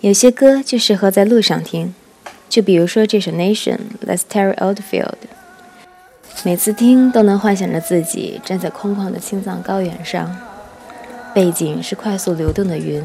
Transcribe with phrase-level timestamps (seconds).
[0.00, 1.92] 有些歌就适合在路上听，
[2.48, 5.16] 就比如说这首 nation，let's tarry old field
[6.44, 10.36] 每次听都能幻想着自己站在空旷的青藏高原上，
[11.34, 13.02] 背景是快速流动的云，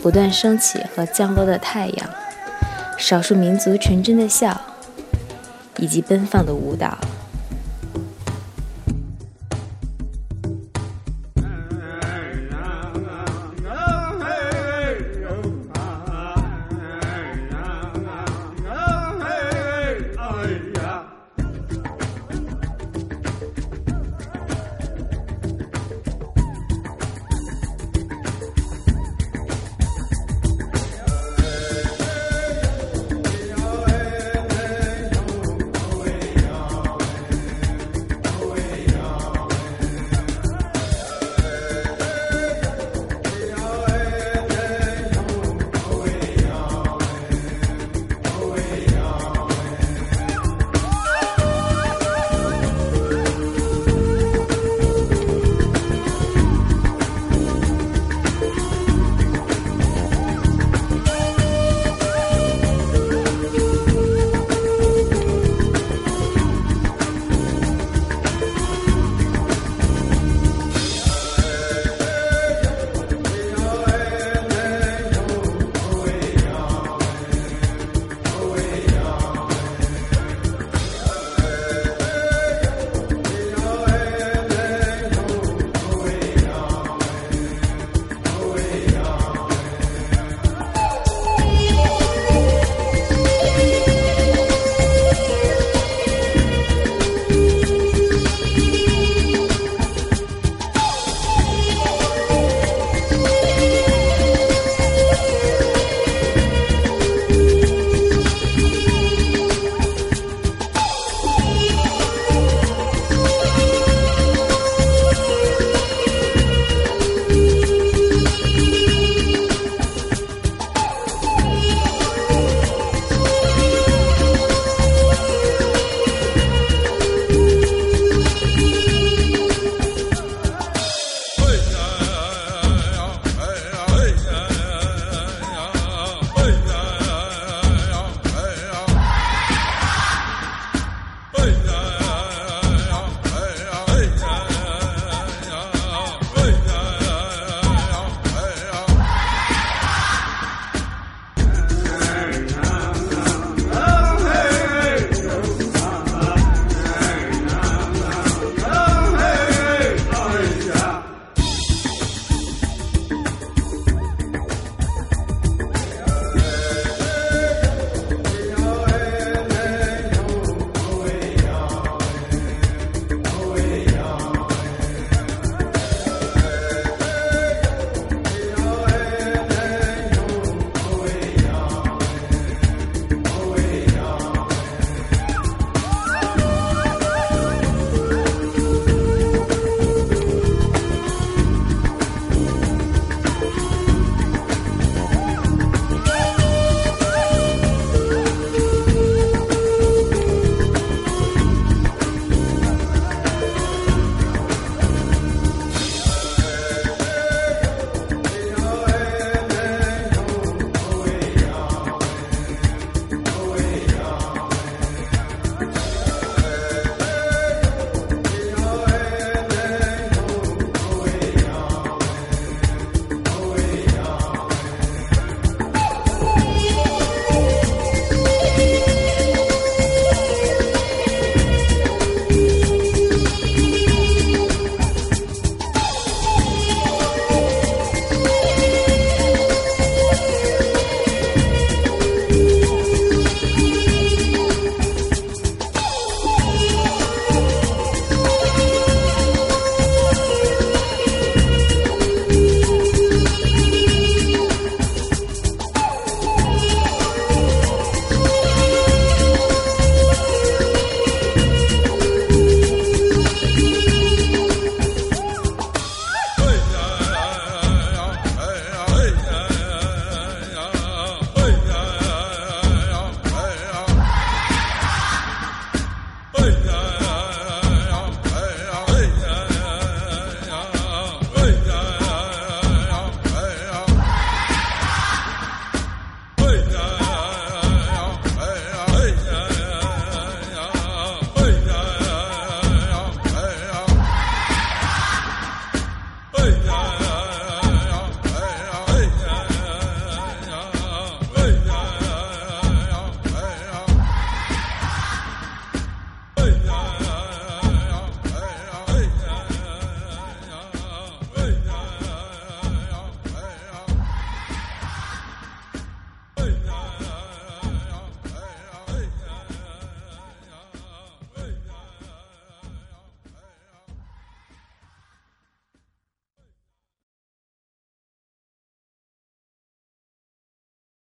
[0.00, 2.10] 不断升起和降落的太阳，
[2.96, 4.60] 少数民族纯真的笑，
[5.78, 6.96] 以及奔放的舞蹈。